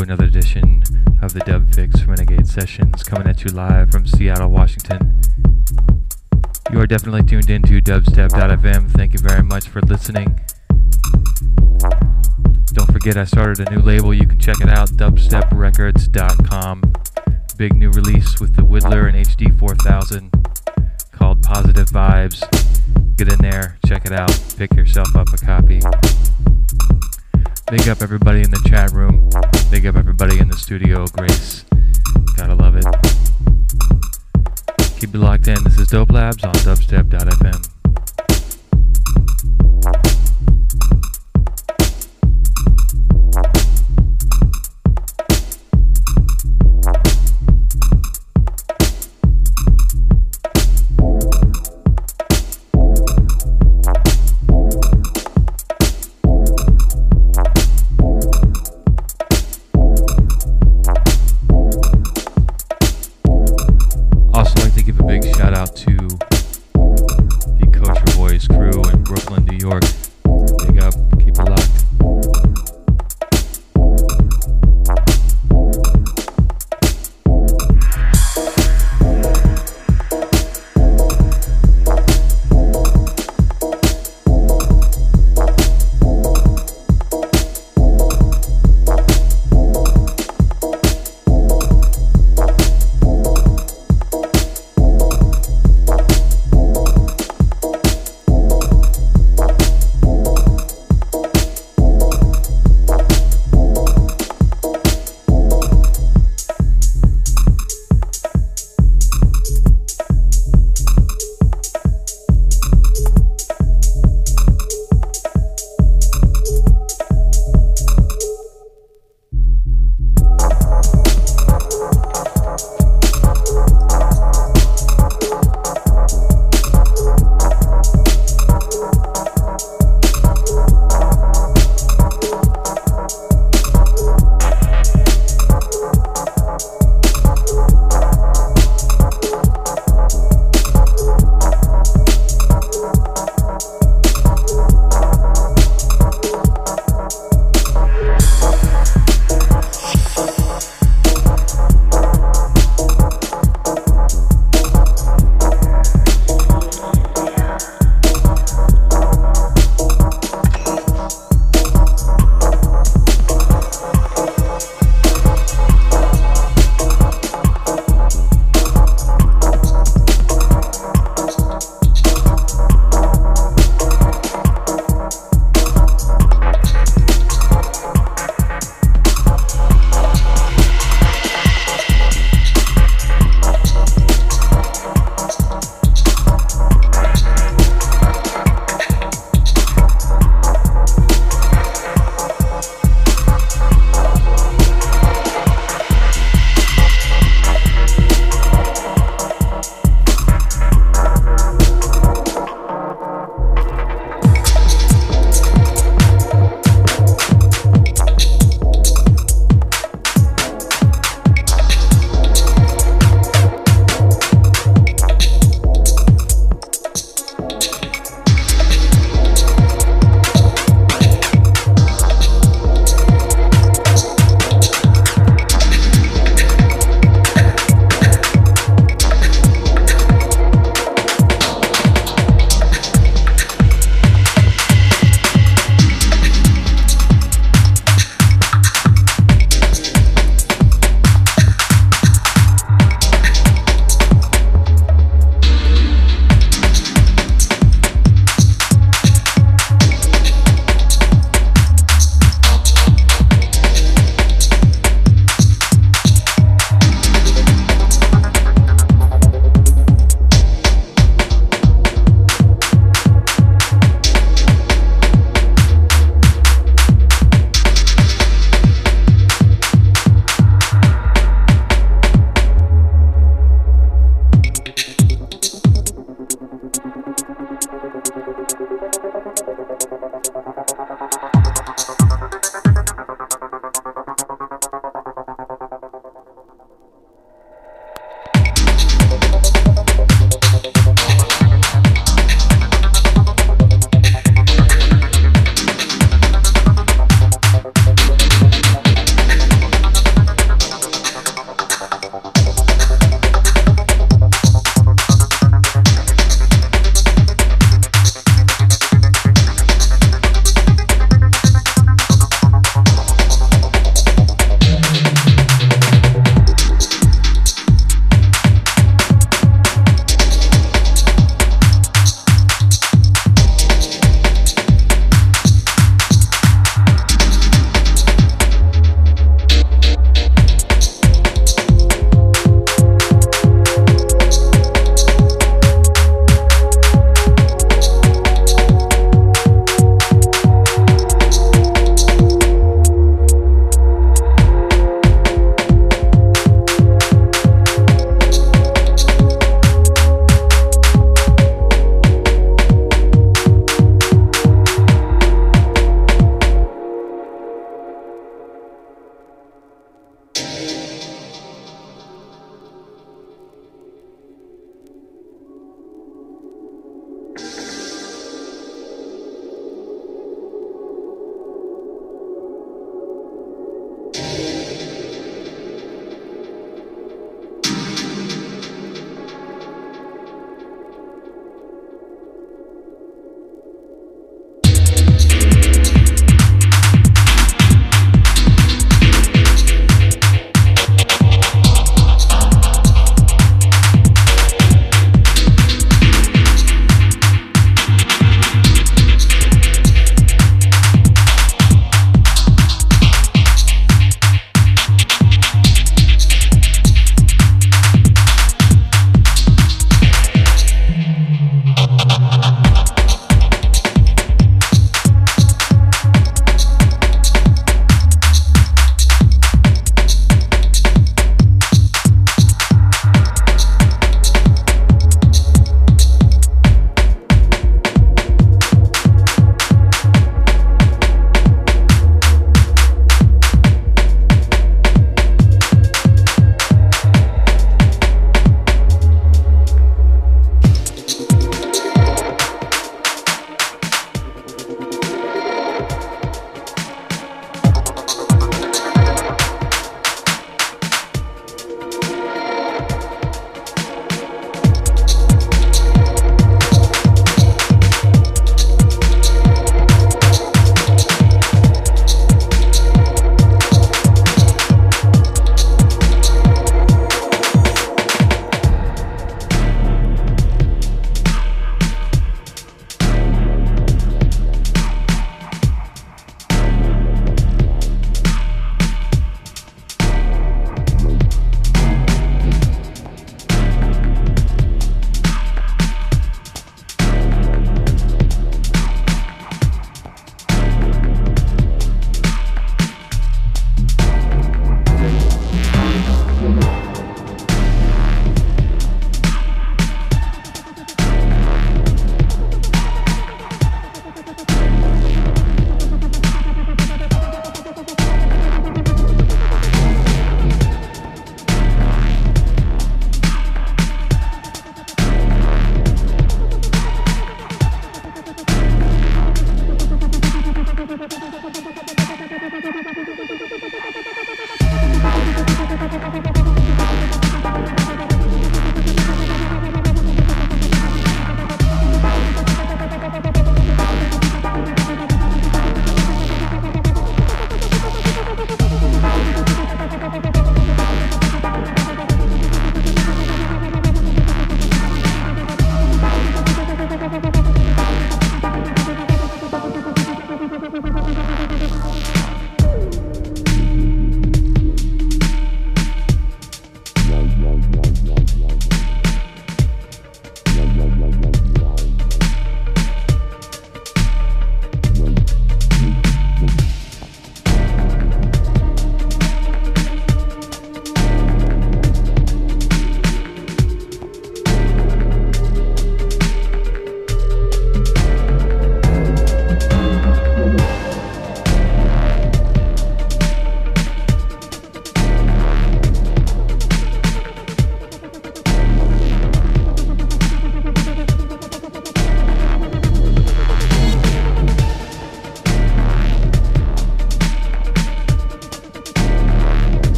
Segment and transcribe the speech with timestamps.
[0.00, 0.82] Another edition
[1.20, 5.20] of the Dubfix Renegade Sessions, coming at you live from Seattle, Washington.
[6.72, 8.90] You are definitely tuned into dubstep.fm.
[8.92, 10.40] Thank you very much for listening.
[12.72, 14.14] Don't forget, I started a new label.
[14.14, 16.92] You can check it out, dubsteprecords.com.
[17.58, 20.30] Big new release with the Whittler and HD 4000
[21.12, 22.40] called Positive Vibes.
[23.16, 25.80] Get in there, check it out, pick yourself up a copy.
[27.70, 29.30] Big up everybody in the chat room.
[29.70, 31.06] Big up everybody in the studio.
[31.06, 31.64] Grace.
[32.36, 32.84] Gotta love it.
[34.98, 35.62] Keep it locked in.
[35.62, 37.69] This is DopeLabs on dubstep.fm.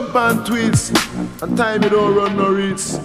[0.00, 0.96] jump and twist.
[1.42, 2.98] And time you don't run no risks.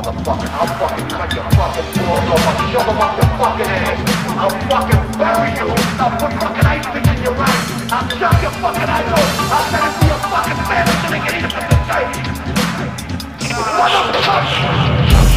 [0.00, 0.48] motherfucker.
[0.48, 3.98] I'll fucking cut your fucking balls off I'll shove them up your fucking ass.
[4.40, 5.68] I'll fucking bury you.
[6.00, 7.92] I'll put fucking ice pick in your eyes.
[7.92, 9.28] I'll shove your fucking eyes out.
[9.52, 12.12] I'll send it to your fucking family so they can eat it from the state.
[13.76, 15.29] Motherfucker!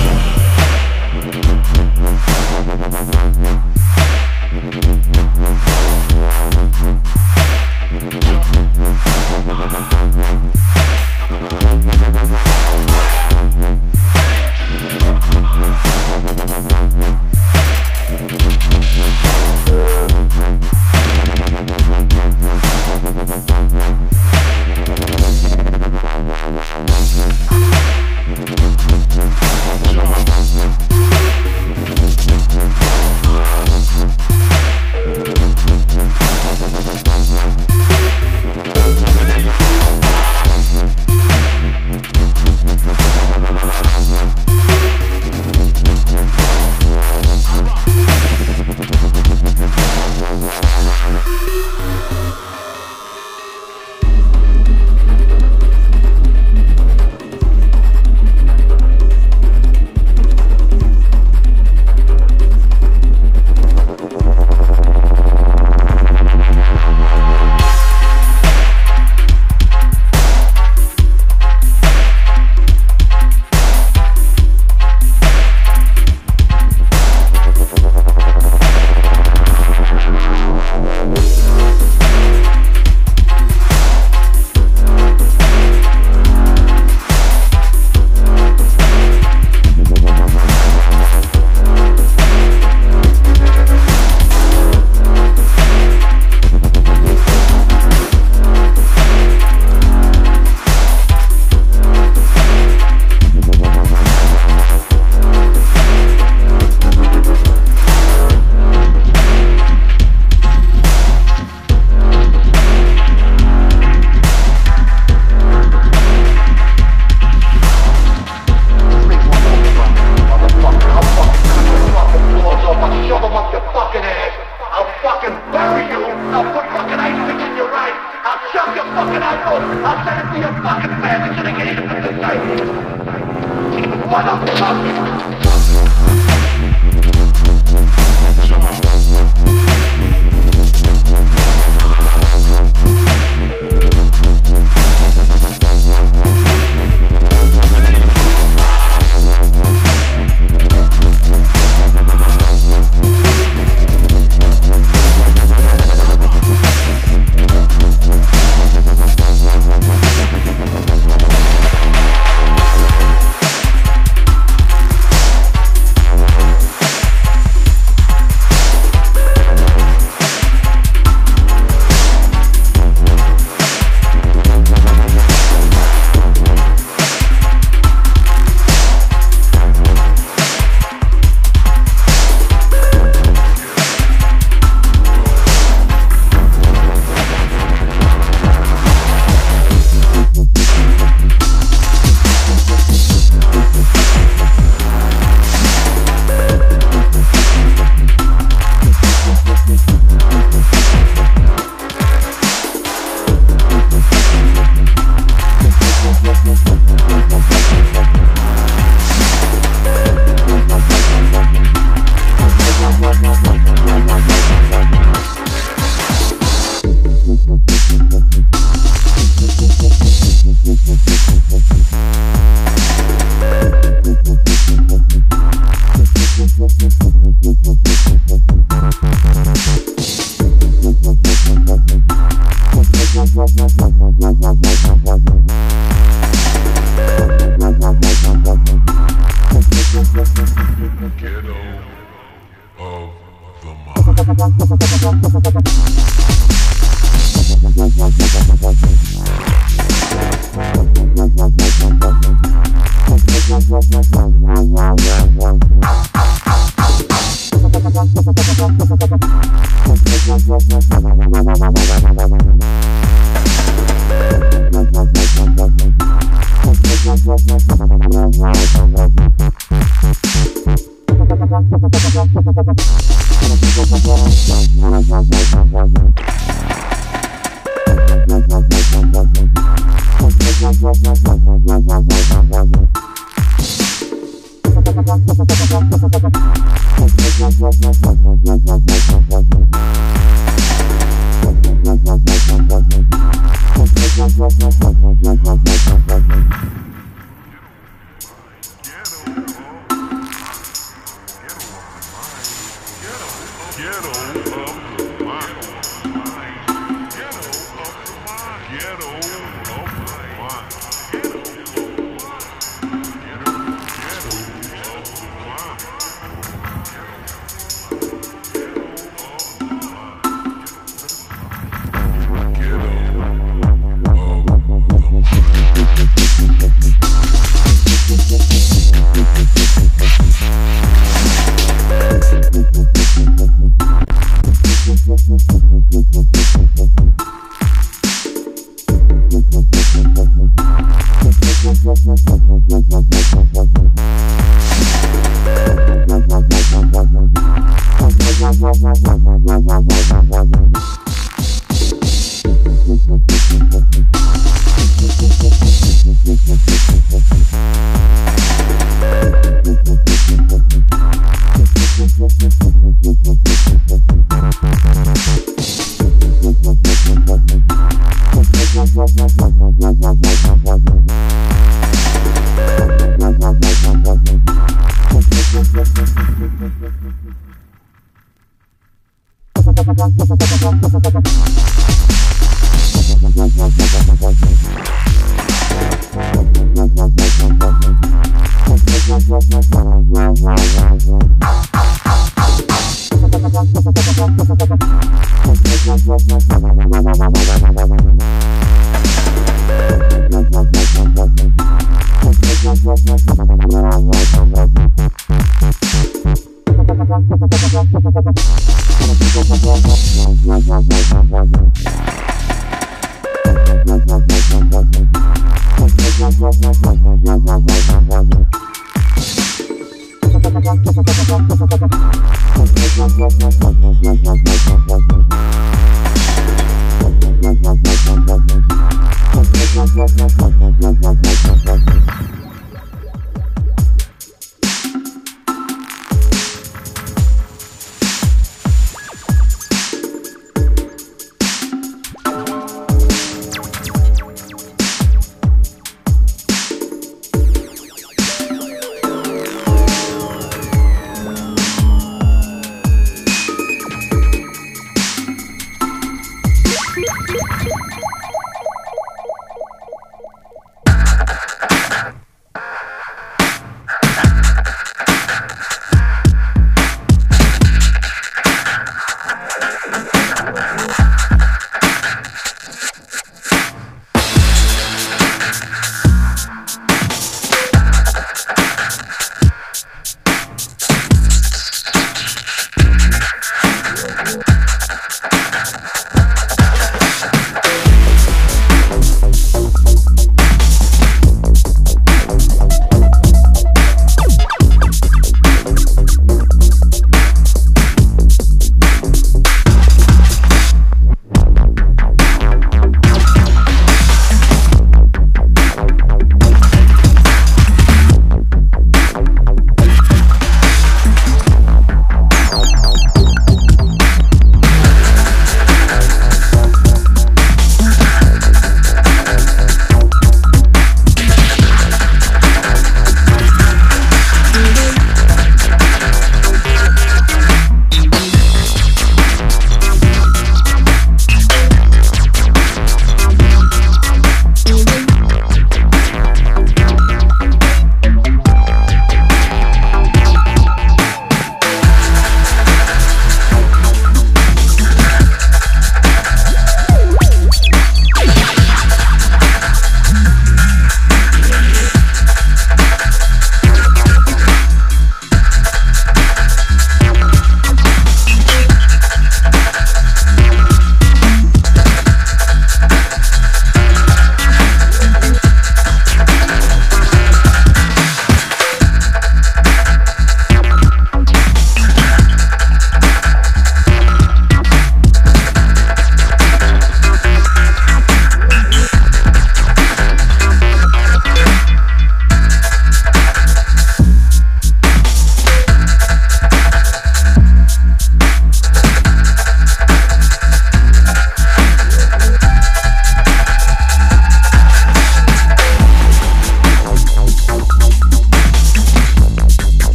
[287.43, 289.12] Musik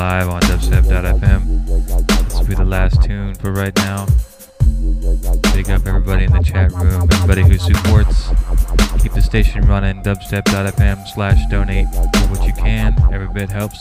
[0.00, 1.66] live on dubstep.fm.
[2.24, 4.06] This will be the last tune for right now.
[5.52, 8.28] Big up everybody in the chat room, everybody who supports.
[9.02, 11.86] Keep the station running, dubstep.fm slash donate.
[11.90, 13.78] Do what you can, every bit helps.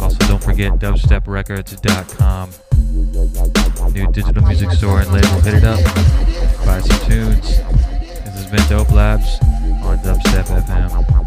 [0.00, 2.50] Also, don't forget dubsteprecords.com.
[3.92, 5.84] New digital music store and label, hit it up.
[6.64, 7.46] Buy some tunes.
[7.46, 9.42] This has been DopeLabs
[9.84, 11.21] on Dubstep FM.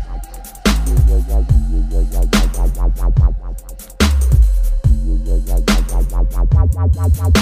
[6.95, 7.35] Bye.